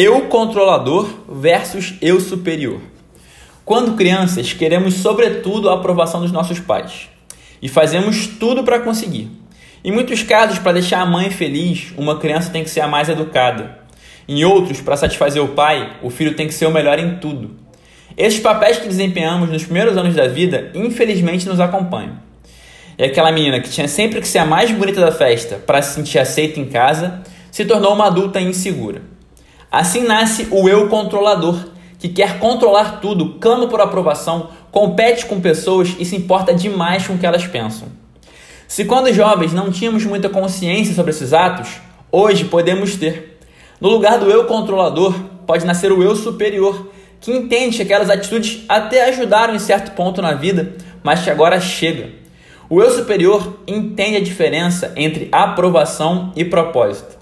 Eu 0.00 0.28
controlador 0.28 1.08
versus 1.28 1.94
eu 2.00 2.20
superior. 2.20 2.80
Quando 3.64 3.96
crianças, 3.96 4.52
queremos 4.52 4.94
sobretudo 4.94 5.68
a 5.68 5.74
aprovação 5.74 6.20
dos 6.20 6.30
nossos 6.30 6.60
pais 6.60 7.08
e 7.60 7.68
fazemos 7.68 8.28
tudo 8.28 8.62
para 8.62 8.78
conseguir. 8.78 9.28
Em 9.82 9.90
muitos 9.90 10.22
casos, 10.22 10.60
para 10.60 10.74
deixar 10.74 11.00
a 11.00 11.04
mãe 11.04 11.32
feliz, 11.32 11.92
uma 11.98 12.16
criança 12.16 12.52
tem 12.52 12.62
que 12.62 12.70
ser 12.70 12.80
a 12.80 12.86
mais 12.86 13.08
educada. 13.08 13.76
Em 14.28 14.44
outros, 14.44 14.80
para 14.80 14.96
satisfazer 14.96 15.42
o 15.42 15.48
pai, 15.48 15.96
o 16.00 16.10
filho 16.10 16.36
tem 16.36 16.46
que 16.46 16.54
ser 16.54 16.66
o 16.66 16.70
melhor 16.70 17.00
em 17.00 17.16
tudo. 17.16 17.56
Esses 18.16 18.38
papéis 18.38 18.78
que 18.78 18.86
desempenhamos 18.86 19.50
nos 19.50 19.64
primeiros 19.64 19.96
anos 19.96 20.14
da 20.14 20.28
vida, 20.28 20.70
infelizmente, 20.76 21.48
nos 21.48 21.58
acompanham. 21.58 22.16
E 22.96 23.02
aquela 23.02 23.32
menina 23.32 23.58
que 23.58 23.68
tinha 23.68 23.88
sempre 23.88 24.20
que 24.20 24.28
ser 24.28 24.38
a 24.38 24.46
mais 24.46 24.70
bonita 24.70 25.00
da 25.00 25.10
festa 25.10 25.56
para 25.56 25.82
se 25.82 25.96
sentir 25.96 26.20
aceita 26.20 26.60
em 26.60 26.66
casa, 26.66 27.20
se 27.50 27.64
tornou 27.64 27.92
uma 27.94 28.06
adulta 28.06 28.40
insegura. 28.40 29.17
Assim 29.70 30.02
nasce 30.02 30.48
o 30.50 30.66
eu 30.66 30.88
controlador, 30.88 31.68
que 31.98 32.08
quer 32.08 32.38
controlar 32.38 33.00
tudo, 33.00 33.34
clama 33.38 33.66
por 33.68 33.80
aprovação, 33.80 34.48
compete 34.70 35.26
com 35.26 35.40
pessoas 35.40 35.94
e 35.98 36.04
se 36.04 36.16
importa 36.16 36.54
demais 36.54 37.06
com 37.06 37.14
o 37.14 37.18
que 37.18 37.26
elas 37.26 37.46
pensam. 37.46 37.88
Se 38.66 38.84
quando 38.84 39.12
jovens 39.12 39.52
não 39.52 39.70
tínhamos 39.70 40.04
muita 40.04 40.28
consciência 40.28 40.94
sobre 40.94 41.10
esses 41.10 41.32
atos, 41.34 41.68
hoje 42.10 42.46
podemos 42.46 42.96
ter. 42.96 43.38
No 43.80 43.90
lugar 43.90 44.18
do 44.18 44.30
eu 44.30 44.46
controlador, 44.46 45.14
pode 45.46 45.66
nascer 45.66 45.92
o 45.92 46.02
eu 46.02 46.16
superior, 46.16 46.88
que 47.20 47.30
entende 47.30 47.76
que 47.76 47.82
aquelas 47.82 48.08
atitudes 48.08 48.64
até 48.68 49.08
ajudaram 49.08 49.54
em 49.54 49.58
certo 49.58 49.92
ponto 49.92 50.22
na 50.22 50.32
vida, 50.32 50.76
mas 51.02 51.22
que 51.22 51.30
agora 51.30 51.60
chega. 51.60 52.10
O 52.70 52.80
eu 52.80 52.90
superior 52.90 53.60
entende 53.66 54.16
a 54.16 54.22
diferença 54.22 54.92
entre 54.96 55.28
aprovação 55.30 56.32
e 56.36 56.44
propósito. 56.44 57.17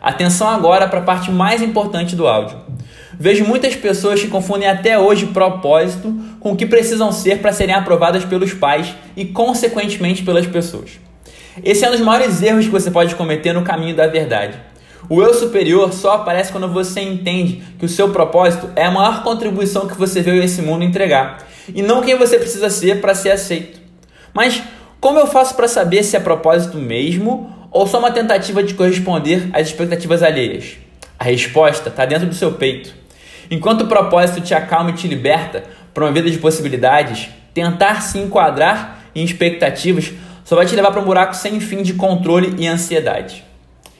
Atenção 0.00 0.48
agora 0.48 0.88
para 0.88 1.00
a 1.00 1.02
parte 1.02 1.30
mais 1.30 1.60
importante 1.60 2.16
do 2.16 2.26
áudio. 2.26 2.56
Vejo 3.18 3.44
muitas 3.44 3.76
pessoas 3.76 4.20
que 4.20 4.28
confundem 4.28 4.66
até 4.66 4.98
hoje 4.98 5.26
propósito 5.26 6.14
com 6.40 6.52
o 6.52 6.56
que 6.56 6.64
precisam 6.64 7.12
ser 7.12 7.38
para 7.40 7.52
serem 7.52 7.74
aprovadas 7.74 8.24
pelos 8.24 8.54
pais 8.54 8.94
e, 9.14 9.26
consequentemente, 9.26 10.22
pelas 10.22 10.46
pessoas. 10.46 10.92
Esse 11.62 11.84
é 11.84 11.88
um 11.88 11.92
dos 11.92 12.00
maiores 12.00 12.40
erros 12.42 12.64
que 12.64 12.70
você 12.70 12.90
pode 12.90 13.14
cometer 13.14 13.52
no 13.52 13.62
caminho 13.62 13.94
da 13.94 14.06
verdade. 14.06 14.58
O 15.08 15.20
eu 15.20 15.34
superior 15.34 15.92
só 15.92 16.12
aparece 16.12 16.52
quando 16.52 16.68
você 16.68 17.00
entende 17.00 17.62
que 17.78 17.84
o 17.84 17.88
seu 17.88 18.10
propósito 18.10 18.70
é 18.76 18.84
a 18.84 18.90
maior 18.90 19.22
contribuição 19.22 19.86
que 19.86 19.98
você 19.98 20.22
veio 20.22 20.40
a 20.40 20.44
esse 20.44 20.62
mundo 20.62 20.84
entregar 20.84 21.46
e 21.74 21.82
não 21.82 22.02
quem 22.02 22.16
você 22.16 22.38
precisa 22.38 22.70
ser 22.70 23.00
para 23.00 23.14
ser 23.14 23.32
aceito. 23.32 23.80
Mas 24.32 24.62
como 25.00 25.18
eu 25.18 25.26
faço 25.26 25.54
para 25.54 25.68
saber 25.68 26.02
se 26.02 26.16
é 26.16 26.20
propósito 26.20 26.76
mesmo 26.76 27.59
ou 27.70 27.86
só 27.86 27.98
uma 27.98 28.10
tentativa 28.10 28.62
de 28.62 28.74
corresponder 28.74 29.48
às 29.52 29.68
expectativas 29.68 30.22
alheias? 30.22 30.76
A 31.18 31.24
resposta 31.24 31.88
está 31.88 32.04
dentro 32.04 32.26
do 32.26 32.34
seu 32.34 32.52
peito. 32.52 32.94
Enquanto 33.50 33.82
o 33.82 33.86
propósito 33.86 34.40
te 34.40 34.54
acalma 34.54 34.90
e 34.90 34.94
te 34.94 35.06
liberta 35.06 35.64
para 35.92 36.04
uma 36.04 36.12
vida 36.12 36.30
de 36.30 36.38
possibilidades, 36.38 37.28
tentar 37.52 38.00
se 38.00 38.18
enquadrar 38.18 39.04
em 39.14 39.24
expectativas 39.24 40.12
só 40.44 40.56
vai 40.56 40.66
te 40.66 40.74
levar 40.74 40.90
para 40.90 41.00
um 41.00 41.04
buraco 41.04 41.34
sem 41.34 41.60
fim 41.60 41.82
de 41.82 41.94
controle 41.94 42.56
e 42.58 42.66
ansiedade. 42.66 43.44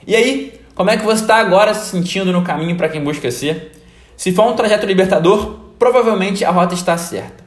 E 0.07 0.17
aí, 0.17 0.61
como 0.75 0.91
é 0.91 0.97
que 0.97 1.05
você 1.05 1.23
está 1.23 1.37
agora 1.37 1.75
se 1.75 1.91
sentindo 1.91 2.33
no 2.33 2.43
caminho 2.43 2.77
para 2.77 2.89
quem 2.89 3.03
busca 3.03 3.31
ser? 3.31 3.73
Se 4.17 4.33
for 4.33 4.51
um 4.51 4.57
trajeto 4.57 4.87
libertador, 4.87 5.61
provavelmente 5.79 6.45
a 6.45 6.51
rota 6.51 6.75
está 6.75 6.97
certa. 6.97 7.45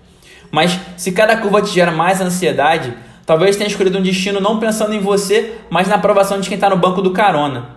Mas 0.50 0.80
se 0.96 1.12
cada 1.12 1.36
curva 1.36 1.62
te 1.62 1.74
gera 1.74 1.92
mais 1.92 2.22
ansiedade, 2.22 2.94
Talvez 3.26 3.56
tenha 3.56 3.70
escolhido 3.70 3.98
um 3.98 4.02
destino 4.02 4.40
não 4.40 4.60
pensando 4.60 4.94
em 4.94 5.00
você, 5.00 5.54
mas 5.70 5.88
na 5.88 5.96
aprovação 5.96 6.40
de 6.40 6.50
quem 6.50 6.56
está 6.56 6.70
no 6.70 6.78
banco 6.78 7.02
do 7.02 7.12
carona. 7.12 7.70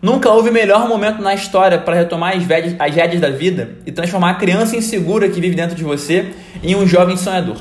Nunca 0.00 0.30
houve 0.30 0.50
melhor 0.50 0.88
momento 0.88 1.22
na 1.22 1.34
história 1.34 1.78
para 1.78 1.94
retomar 1.94 2.36
as, 2.36 2.42
velhas, 2.42 2.74
as 2.78 2.94
rédeas 2.94 3.20
da 3.20 3.30
vida 3.30 3.76
e 3.84 3.92
transformar 3.92 4.30
a 4.30 4.34
criança 4.34 4.76
insegura 4.76 5.28
que 5.28 5.40
vive 5.40 5.56
dentro 5.56 5.74
de 5.74 5.84
você 5.84 6.32
em 6.62 6.74
um 6.74 6.86
jovem 6.86 7.16
sonhador. 7.16 7.56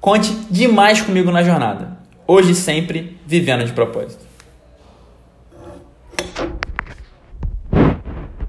Conte 0.00 0.30
demais 0.50 1.00
comigo 1.00 1.30
na 1.30 1.42
jornada. 1.42 1.98
Hoje 2.26 2.54
sempre, 2.54 3.18
vivendo 3.26 3.64
de 3.64 3.72
propósito. 3.72 4.29